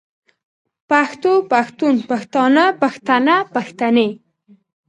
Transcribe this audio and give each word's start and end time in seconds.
پښتو 0.89 1.31
پښتون 1.51 1.95
پښتانۀ 2.09 2.65
پښتنه 2.81 3.35
پښتنې 3.53 4.07